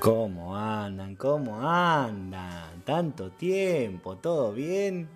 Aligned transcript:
¿Cómo 0.00 0.56
andan? 0.56 1.14
¿Cómo 1.14 1.60
andan? 1.60 2.82
Tanto 2.86 3.32
tiempo, 3.32 4.16
¿todo 4.16 4.50
bien? 4.50 5.10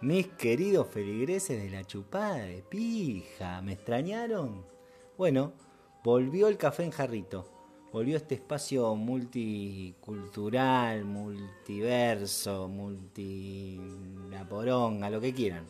Mis 0.00 0.26
queridos 0.26 0.88
feligreses 0.88 1.62
de 1.62 1.70
la 1.70 1.84
chupada 1.84 2.38
de 2.38 2.64
pija, 2.68 3.62
¿me 3.62 3.74
extrañaron? 3.74 4.64
Bueno, 5.16 5.52
volvió 6.02 6.48
el 6.48 6.56
café 6.56 6.82
en 6.82 6.90
jarrito, 6.90 7.46
volvió 7.92 8.16
este 8.16 8.34
espacio 8.34 8.96
multicultural, 8.96 11.04
multiverso, 11.04 12.66
multi... 12.66 13.78
la 14.28 14.44
poronga, 14.48 15.08
lo 15.08 15.20
que 15.20 15.32
quieran. 15.32 15.66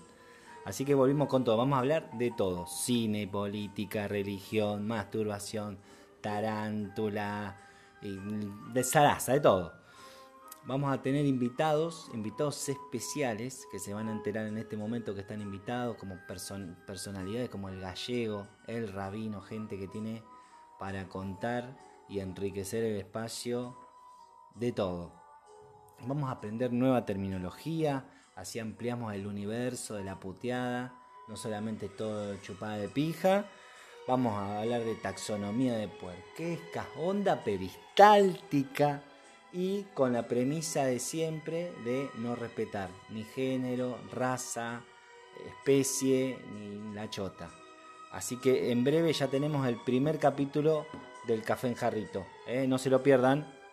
Así 0.64 0.86
que 0.86 0.94
volvimos 0.94 1.28
con 1.28 1.44
todo, 1.44 1.58
vamos 1.58 1.76
a 1.76 1.80
hablar 1.80 2.10
de 2.16 2.30
todo, 2.30 2.66
cine, 2.66 3.28
política, 3.28 4.08
religión, 4.08 4.86
masturbación, 4.86 5.76
tarántula, 6.22 7.58
de 8.04 8.84
zaraza, 8.84 9.32
de 9.32 9.40
todo. 9.40 9.72
Vamos 10.66 10.90
a 10.90 11.02
tener 11.02 11.26
invitados, 11.26 12.10
invitados 12.14 12.68
especiales 12.70 13.66
que 13.70 13.78
se 13.78 13.92
van 13.92 14.08
a 14.08 14.12
enterar 14.12 14.46
en 14.46 14.56
este 14.56 14.78
momento 14.78 15.14
que 15.14 15.20
están 15.20 15.42
invitados, 15.42 15.96
como 15.98 16.16
personalidades 16.86 17.50
como 17.50 17.68
el 17.68 17.80
gallego, 17.80 18.46
el 18.66 18.90
rabino, 18.90 19.42
gente 19.42 19.78
que 19.78 19.88
tiene 19.88 20.22
para 20.78 21.06
contar 21.08 21.76
y 22.08 22.20
enriquecer 22.20 22.82
el 22.82 22.96
espacio 22.96 23.76
de 24.54 24.72
todo. 24.72 25.12
Vamos 26.06 26.30
a 26.30 26.32
aprender 26.32 26.72
nueva 26.72 27.04
terminología, 27.04 28.06
así 28.34 28.58
ampliamos 28.58 29.12
el 29.12 29.26
universo 29.26 29.96
de 29.96 30.04
la 30.04 30.18
puteada, 30.18 30.98
no 31.28 31.36
solamente 31.36 31.88
todo 31.90 32.36
chupada 32.38 32.78
de 32.78 32.88
pija, 32.88 33.46
Vamos 34.06 34.34
a 34.34 34.60
hablar 34.60 34.84
de 34.84 34.96
taxonomía 34.96 35.76
de 35.76 35.88
puerquescas, 35.88 36.86
onda 36.98 37.42
peristáltica 37.42 39.02
y 39.50 39.84
con 39.94 40.12
la 40.12 40.28
premisa 40.28 40.84
de 40.84 40.98
siempre 40.98 41.72
de 41.84 42.10
no 42.16 42.36
respetar 42.36 42.90
ni 43.08 43.24
género, 43.24 43.96
raza, 44.12 44.82
especie 45.46 46.38
ni 46.52 46.94
la 46.94 47.08
chota. 47.08 47.48
Así 48.12 48.36
que 48.36 48.70
en 48.70 48.84
breve 48.84 49.10
ya 49.14 49.28
tenemos 49.28 49.66
el 49.66 49.76
primer 49.76 50.18
capítulo 50.18 50.84
del 51.26 51.42
Café 51.42 51.68
en 51.68 51.74
Jarrito. 51.74 52.26
¿eh? 52.46 52.66
No 52.68 52.76
se 52.76 52.90
lo 52.90 53.02
pierdan. 53.02 53.63